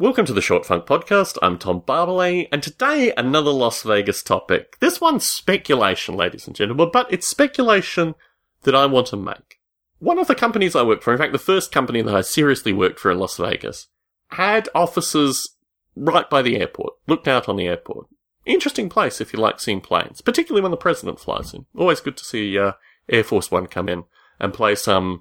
Welcome 0.00 0.24
to 0.24 0.32
the 0.32 0.40
Short 0.40 0.64
Funk 0.64 0.86
Podcast. 0.86 1.36
I'm 1.42 1.58
Tom 1.58 1.82
Barbalet, 1.82 2.48
and 2.50 2.62
today 2.62 3.12
another 3.18 3.50
Las 3.50 3.82
Vegas 3.82 4.22
topic. 4.22 4.78
This 4.80 4.98
one's 4.98 5.28
speculation, 5.28 6.14
ladies 6.14 6.46
and 6.46 6.56
gentlemen, 6.56 6.88
but 6.90 7.12
it's 7.12 7.28
speculation 7.28 8.14
that 8.62 8.74
I 8.74 8.86
want 8.86 9.08
to 9.08 9.18
make. 9.18 9.60
One 9.98 10.18
of 10.18 10.26
the 10.26 10.34
companies 10.34 10.74
I 10.74 10.84
worked 10.84 11.04
for, 11.04 11.12
in 11.12 11.18
fact, 11.18 11.32
the 11.32 11.38
first 11.38 11.70
company 11.70 12.00
that 12.00 12.14
I 12.14 12.22
seriously 12.22 12.72
worked 12.72 12.98
for 12.98 13.10
in 13.10 13.18
Las 13.18 13.36
Vegas, 13.36 13.88
had 14.28 14.70
offices 14.74 15.56
right 15.94 16.30
by 16.30 16.40
the 16.40 16.56
airport, 16.56 16.94
looked 17.06 17.28
out 17.28 17.46
on 17.46 17.56
the 17.56 17.66
airport. 17.66 18.06
Interesting 18.46 18.88
place 18.88 19.20
if 19.20 19.34
you 19.34 19.38
like 19.38 19.60
seeing 19.60 19.82
planes, 19.82 20.22
particularly 20.22 20.62
when 20.62 20.70
the 20.70 20.78
president 20.78 21.20
flies 21.20 21.52
in. 21.52 21.66
Always 21.76 22.00
good 22.00 22.16
to 22.16 22.24
see 22.24 22.58
uh, 22.58 22.72
Air 23.10 23.22
Force 23.22 23.50
One 23.50 23.66
come 23.66 23.90
in 23.90 24.04
and 24.38 24.54
play 24.54 24.76
some 24.76 25.20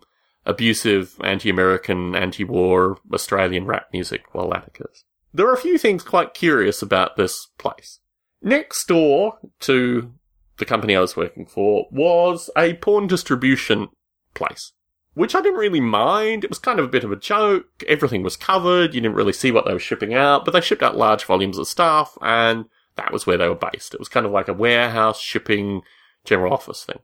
abusive, 0.50 1.16
anti-American, 1.24 2.16
anti-war 2.16 2.98
Australian 3.14 3.66
rap 3.66 3.88
music 3.94 4.24
while 4.34 4.52
occurs. 4.52 5.04
There 5.34 5.48
are 5.48 5.54
a 5.54 5.58
few 5.58 5.78
things 5.78 6.04
quite 6.04 6.34
curious 6.34 6.82
about 6.82 7.16
this 7.16 7.48
place. 7.58 8.00
Next 8.42 8.88
door 8.88 9.38
to 9.62 10.12
the 10.58 10.66
company 10.66 10.96
I 10.96 11.02
was 11.02 11.16
working 11.16 11.46
for 11.46 11.88
was 11.92 12.50
a 12.58 12.74
porn 12.74 13.08
distribution 13.08 13.90
place, 14.34 14.74
which 15.14 15.36
I 15.36 15.42
didn't 15.42 15.60
really 15.60 15.82
mind. 15.82 16.44
It 16.44 16.50
was 16.50 16.60
kind 16.60 16.80
of 16.80 16.86
a 16.86 16.90
bit 16.90 17.04
of 17.04 17.12
a 17.12 17.16
joke. 17.16 17.68
Everything 17.88 18.24
was 18.24 18.36
covered. 18.36 18.94
You 18.94 19.02
didn't 19.02 19.16
really 19.16 19.34
see 19.34 19.52
what 19.52 19.66
they 19.66 19.74
were 19.74 19.80
shipping 19.80 20.14
out, 20.14 20.46
but 20.46 20.52
they 20.52 20.62
shipped 20.62 20.84
out 20.84 20.98
large 20.98 21.26
volumes 21.26 21.58
of 21.58 21.68
stuff 21.68 22.18
and 22.22 22.66
that 22.96 23.14
was 23.14 23.28
where 23.28 23.38
they 23.38 23.48
were 23.48 23.56
based. 23.56 23.94
It 23.94 24.00
was 24.00 24.10
kind 24.10 24.26
of 24.26 24.32
like 24.32 24.48
a 24.48 24.54
warehouse 24.54 25.22
shipping 25.22 25.82
general 26.26 26.54
office 26.54 26.84
thing. 26.84 27.00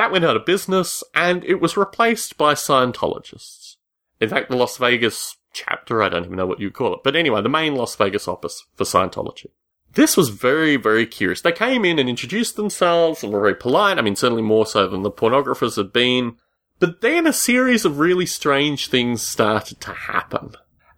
That 0.00 0.12
went 0.12 0.24
out 0.24 0.34
of 0.34 0.46
business 0.46 1.04
and 1.14 1.44
it 1.44 1.60
was 1.60 1.76
replaced 1.76 2.38
by 2.38 2.54
Scientologists. 2.54 3.76
In 4.18 4.30
fact, 4.30 4.48
the 4.48 4.56
Las 4.56 4.78
Vegas 4.78 5.36
chapter, 5.52 6.02
I 6.02 6.08
don't 6.08 6.24
even 6.24 6.38
know 6.38 6.46
what 6.46 6.58
you 6.58 6.70
call 6.70 6.94
it, 6.94 7.00
but 7.04 7.14
anyway, 7.14 7.42
the 7.42 7.50
main 7.50 7.74
Las 7.74 7.96
Vegas 7.96 8.26
office 8.26 8.64
for 8.76 8.84
Scientology. 8.84 9.48
This 9.92 10.16
was 10.16 10.30
very, 10.30 10.76
very 10.76 11.04
curious. 11.04 11.42
They 11.42 11.52
came 11.52 11.84
in 11.84 11.98
and 11.98 12.08
introduced 12.08 12.56
themselves 12.56 13.22
and 13.22 13.30
were 13.30 13.42
very 13.42 13.54
polite. 13.54 13.98
I 13.98 14.00
mean, 14.00 14.16
certainly 14.16 14.42
more 14.42 14.64
so 14.64 14.88
than 14.88 15.02
the 15.02 15.10
pornographers 15.10 15.76
had 15.76 15.92
been. 15.92 16.36
But 16.78 17.02
then 17.02 17.26
a 17.26 17.32
series 17.34 17.84
of 17.84 17.98
really 17.98 18.24
strange 18.24 18.88
things 18.88 19.20
started 19.20 19.82
to 19.82 19.92
happen. 19.92 20.52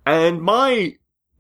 And 0.07 0.41
my 0.41 0.95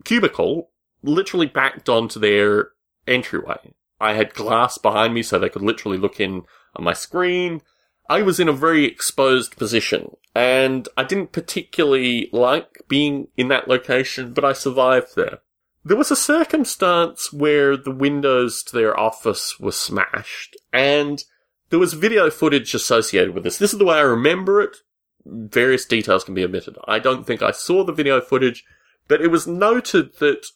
cubicle 0.05 0.70
literally 1.05 1.47
backed 1.47 1.89
onto 1.89 2.19
their 2.19 2.70
entryway. 3.06 3.72
I 4.00 4.15
had 4.15 4.34
glass 4.34 4.78
behind 4.78 5.15
me 5.15 5.22
so 5.22 5.39
they 5.39 5.48
could 5.48 5.62
literally 5.62 5.97
look 5.97 6.19
in 6.19 6.42
on 6.75 6.84
my 6.84 6.92
screen. 6.92 7.62
I 8.09 8.23
was 8.23 8.41
in 8.41 8.48
a 8.48 8.53
very 8.53 8.84
exposed 8.84 9.56
position 9.56 10.17
and 10.34 10.89
I 10.97 11.05
didn't 11.05 11.33
particularly 11.33 12.28
like 12.33 12.83
being 12.89 13.28
in 13.37 13.48
that 13.48 13.69
location, 13.69 14.33
but 14.33 14.45
I 14.45 14.53
survived 14.53 15.17
there. 15.17 15.39
There 15.84 15.97
was 15.97 16.11
a 16.11 16.17
circumstance 16.17 17.33
where 17.33 17.77
the 17.77 17.91
windows 17.91 18.62
to 18.65 18.77
their 18.77 18.98
office 18.98 19.59
were 19.59 19.73
smashed 19.73 20.56
and 20.73 21.25
there 21.70 21.78
was 21.78 21.95
video 21.95 22.31
footage 22.31 22.75
associated 22.75 23.34
with 23.34 23.45
this. 23.45 23.59
This 23.59 23.73
is 23.73 23.78
the 23.78 23.87
way 23.87 23.97
I 23.97 24.03
remember 24.03 24.61
it. 24.61 24.77
Various 25.25 25.87
details 25.87 26.25
can 26.25 26.34
be 26.34 26.45
omitted. 26.45 26.77
I 26.87 26.98
don't 26.98 27.27
think 27.27 27.41
I 27.41 27.50
saw 27.50 27.83
the 27.83 27.93
video 27.93 28.20
footage, 28.20 28.65
but 29.09 29.23
it 29.23 29.28
was 29.28 29.47
noted 29.47 30.19
that 30.19 30.47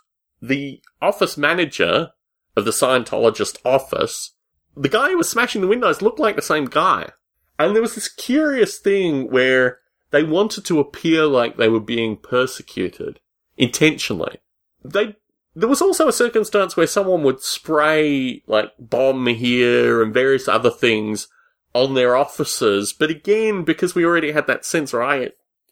the 0.43 0.83
office 1.01 1.39
manager 1.39 2.11
of 2.57 2.65
the 2.65 2.71
Scientologist 2.71 3.59
office, 3.65 4.33
the 4.77 4.89
guy 4.89 5.11
who 5.11 5.17
was 5.17 5.29
smashing 5.29 5.63
the 5.63 5.67
windows 5.67 6.03
looked 6.03 6.19
like 6.19 6.37
the 6.37 6.43
same 6.43 6.67
guy. 6.67 7.11
And 7.59 7.75
there 7.75 7.83
was 7.83 7.95
this 7.95 8.09
curious 8.09 8.79
thing 8.79 9.31
where 9.31 9.79
they 10.11 10.23
wanted 10.23 10.65
to 10.67 10.79
appear 10.79 11.25
like 11.25 11.57
they 11.57 11.69
were 11.69 11.81
being 11.81 12.17
persecuted 12.17 13.21
intentionally. 13.57 14.39
They, 14.85 15.17
there 15.55 15.69
was 15.69 15.81
also 15.81 16.07
a 16.07 16.13
circumstance 16.13 16.77
where 16.77 16.87
someone 16.87 17.23
would 17.23 17.43
spray 17.43 18.43
like 18.47 18.73
bomb 18.79 19.27
here 19.27 20.03
and 20.03 20.13
various 20.13 20.47
other 20.47 20.71
things 20.71 21.29
on 21.73 21.95
their 21.95 22.15
officers. 22.15 22.93
But 22.93 23.11
again, 23.11 23.65
because 23.65 23.95
we 23.95 24.05
already 24.05 24.33
had 24.33 24.47
that 24.47 24.67
sense, 24.67 24.93
or 24.93 25.03
I 25.03 25.31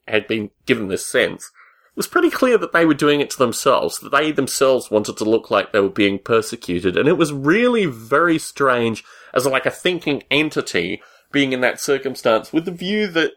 had 0.08 0.26
been 0.26 0.50
given 0.64 0.88
this 0.88 1.06
sense, 1.06 1.50
was 1.96 2.06
pretty 2.06 2.30
clear 2.30 2.58
that 2.58 2.72
they 2.72 2.84
were 2.84 2.94
doing 2.94 3.20
it 3.20 3.30
to 3.30 3.38
themselves, 3.38 3.98
that 4.00 4.10
they 4.10 4.32
themselves 4.32 4.90
wanted 4.90 5.16
to 5.16 5.24
look 5.24 5.50
like 5.50 5.72
they 5.72 5.80
were 5.80 5.88
being 5.88 6.18
persecuted. 6.18 6.96
And 6.96 7.08
it 7.08 7.18
was 7.18 7.32
really 7.32 7.86
very 7.86 8.38
strange 8.38 9.04
as 9.32 9.46
like 9.46 9.66
a 9.66 9.70
thinking 9.70 10.22
entity 10.30 11.02
being 11.30 11.52
in 11.52 11.60
that 11.60 11.80
circumstance 11.80 12.52
with 12.52 12.64
the 12.64 12.70
view 12.70 13.06
that, 13.08 13.32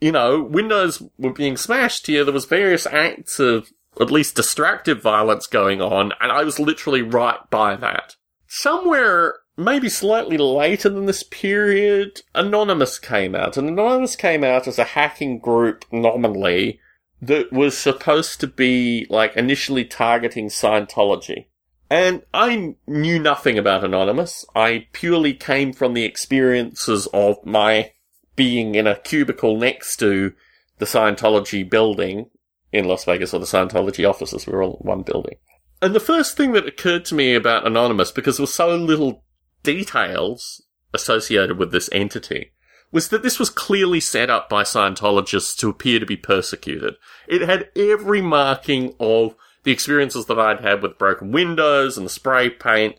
you 0.00 0.12
know, 0.12 0.42
windows 0.42 1.02
were 1.18 1.32
being 1.32 1.56
smashed 1.56 2.06
here. 2.06 2.24
There 2.24 2.34
was 2.34 2.44
various 2.44 2.86
acts 2.86 3.38
of 3.38 3.68
at 4.00 4.10
least 4.10 4.36
destructive 4.36 5.02
violence 5.02 5.46
going 5.46 5.80
on. 5.80 6.12
And 6.20 6.30
I 6.30 6.44
was 6.44 6.58
literally 6.58 7.02
right 7.02 7.38
by 7.50 7.76
that. 7.76 8.16
Somewhere 8.46 9.34
maybe 9.56 9.88
slightly 9.88 10.36
later 10.36 10.88
than 10.88 11.06
this 11.06 11.22
period, 11.22 12.20
Anonymous 12.34 12.98
came 12.98 13.34
out. 13.34 13.56
And 13.56 13.68
Anonymous 13.68 14.16
came 14.16 14.44
out 14.44 14.68
as 14.68 14.78
a 14.78 14.84
hacking 14.84 15.38
group 15.38 15.84
nominally 15.90 16.80
that 17.20 17.52
was 17.52 17.76
supposed 17.76 18.40
to 18.40 18.46
be 18.46 19.06
like 19.08 19.36
initially 19.36 19.84
targeting 19.84 20.48
Scientology. 20.48 21.46
And 21.88 22.22
I 22.34 22.76
knew 22.86 23.18
nothing 23.18 23.58
about 23.58 23.84
Anonymous. 23.84 24.44
I 24.54 24.88
purely 24.92 25.34
came 25.34 25.72
from 25.72 25.94
the 25.94 26.04
experiences 26.04 27.06
of 27.14 27.36
my 27.44 27.92
being 28.34 28.74
in 28.74 28.86
a 28.86 28.98
cubicle 28.98 29.56
next 29.56 29.96
to 29.98 30.32
the 30.78 30.84
Scientology 30.84 31.68
building 31.68 32.30
in 32.72 32.86
Las 32.86 33.04
Vegas 33.04 33.32
or 33.32 33.38
the 33.38 33.46
Scientology 33.46 34.08
offices. 34.08 34.46
We 34.46 34.52
were 34.52 34.62
all 34.62 34.80
in 34.82 34.88
one 34.88 35.02
building. 35.02 35.36
And 35.80 35.94
the 35.94 36.00
first 36.00 36.36
thing 36.36 36.52
that 36.52 36.66
occurred 36.66 37.04
to 37.06 37.14
me 37.14 37.34
about 37.34 37.66
Anonymous, 37.66 38.10
because 38.10 38.36
there 38.36 38.44
were 38.44 38.48
so 38.48 38.76
little 38.76 39.24
details 39.62 40.62
associated 40.92 41.58
with 41.58 41.70
this 41.70 41.88
entity, 41.92 42.52
was 42.96 43.08
that 43.10 43.22
this 43.22 43.38
was 43.38 43.50
clearly 43.50 44.00
set 44.00 44.30
up 44.30 44.48
by 44.48 44.62
Scientologists 44.62 45.54
to 45.54 45.68
appear 45.68 46.00
to 46.00 46.06
be 46.06 46.16
persecuted. 46.16 46.94
It 47.28 47.42
had 47.42 47.68
every 47.76 48.22
marking 48.22 48.94
of 48.98 49.34
the 49.64 49.70
experiences 49.70 50.24
that 50.24 50.38
I'd 50.38 50.62
had 50.62 50.80
with 50.80 50.96
broken 50.96 51.30
windows 51.30 51.98
and 51.98 52.06
the 52.06 52.10
spray 52.10 52.48
paint, 52.48 52.96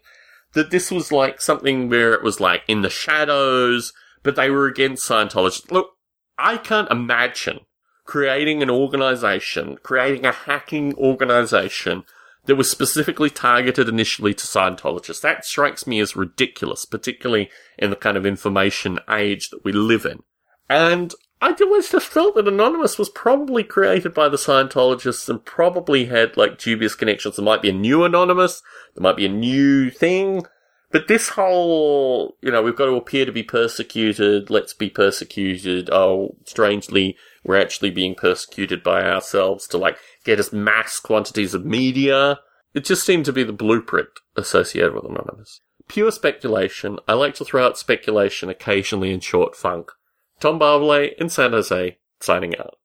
that 0.54 0.70
this 0.70 0.92
was 0.92 1.12
like 1.12 1.42
something 1.42 1.90
where 1.90 2.14
it 2.14 2.22
was 2.22 2.40
like 2.40 2.62
in 2.68 2.84
the 2.84 2.92
shadows, 2.92 3.92
but 4.22 4.36
they 4.36 4.52
were 4.52 4.68
against 4.68 5.10
Scientologists. 5.10 5.72
Look, 5.72 5.96
I 6.38 6.58
can't 6.58 6.92
imagine 6.92 7.62
creating 8.06 8.62
an 8.62 8.70
organization, 8.70 9.78
creating 9.82 10.28
a 10.28 10.32
hacking 10.32 10.94
organization 10.94 12.04
that 12.48 12.56
was 12.56 12.72
specifically 12.72 13.30
targeted 13.30 13.88
initially 13.88 14.34
to 14.34 14.46
Scientologists. 14.46 15.22
That 15.22 15.46
strikes 15.46 15.86
me 15.86 16.00
as 16.00 16.16
ridiculous, 16.16 16.86
particularly 16.86 17.50
in 17.78 17.90
the 17.90 17.96
kind 17.96 18.18
of 18.18 18.26
information 18.26 19.00
age 19.10 19.50
that 19.50 19.64
we 19.64 19.72
live 19.72 20.06
in. 20.06 20.24
And 20.70 21.14
I 21.42 21.56
always 21.62 21.92
just 21.92 22.08
felt 22.08 22.36
that 22.36 22.48
Anonymous 22.48 22.98
was 22.98 23.10
probably 23.10 23.64
created 23.64 24.14
by 24.14 24.28
the 24.28 24.38
Scientologists 24.38 25.30
and 25.30 25.46
probably 25.46 26.06
had 26.06 26.36
like 26.36 26.58
dubious 26.58 26.96
connections. 26.96 27.36
There 27.36 27.46
might 27.46 27.62
be 27.62 27.70
a 27.70 27.74
new 27.74 28.04
Anonymous, 28.04 28.64
there 28.96 29.04
might 29.04 29.18
be 29.18 29.26
a 29.26 29.30
new 29.30 29.92
thing, 29.92 30.46
but 30.92 31.08
this 31.08 31.30
whole, 31.30 32.38
you 32.42 32.52
know, 32.52 32.62
we've 32.62 32.76
got 32.76 32.86
to 32.86 32.96
appear 32.96 33.26
to 33.26 33.32
be 33.32 33.44
persecuted, 33.44 34.50
let's 34.50 34.74
be 34.74 34.90
persecuted, 34.90 35.90
oh, 35.92 36.38
strangely, 36.46 37.18
we're 37.44 37.60
actually 37.60 37.90
being 37.90 38.16
persecuted 38.16 38.84
by 38.84 39.04
ourselves 39.04 39.68
to 39.68 39.78
like 39.78 39.98
get 40.24 40.40
us 40.40 40.54
mass 40.54 41.00
quantities 41.00 41.54
of 41.54 41.66
media. 41.66 42.40
It 42.74 42.86
just 42.86 43.06
seemed 43.06 43.26
to 43.26 43.34
be 43.34 43.44
the 43.44 43.54
blueprint 43.54 44.10
associated 44.36 44.94
with 44.94 45.06
Anonymous. 45.06 45.62
Pure 45.88 46.12
speculation. 46.12 47.00
I 47.08 47.14
like 47.14 47.36
to 47.36 47.46
throw 47.46 47.66
out 47.66 47.78
speculation 47.78 48.50
occasionally 48.50 49.12
in 49.12 49.20
short 49.20 49.56
funk. 49.56 49.92
Tom 50.40 50.60
Barbalet 50.60 51.14
in 51.18 51.30
San 51.30 51.52
Jose, 51.52 51.98
signing 52.20 52.58
out. 52.58 52.76